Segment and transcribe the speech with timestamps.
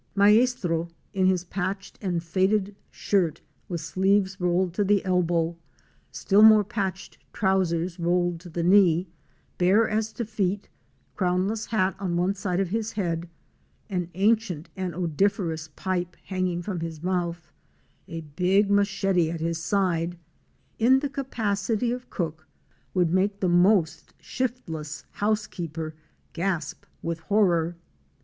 [0.15, 5.55] Maestro in his patched and faded shirt, with sleeves rolled to the elbow,
[6.11, 9.05] still more patched trousers rolled to the knee,
[9.59, 10.67] bare as to feet,
[11.13, 13.29] a crownless hat on one side of his head,
[13.91, 17.51] an ancient and odoriferous pipe hanging from his mouth,
[18.07, 20.17] a big machete at his side,
[20.79, 22.47] in the capacity of cook
[22.95, 25.93] would make the most shiftless housekeeper
[26.33, 27.75] gasp with horror.